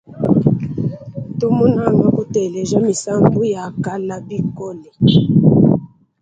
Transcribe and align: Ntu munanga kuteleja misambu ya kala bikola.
Ntu 1.35 1.47
munanga 1.57 2.07
kuteleja 2.17 2.75
misambu 2.87 3.41
ya 3.53 3.63
kala 3.83 4.15
bikola. 4.27 4.89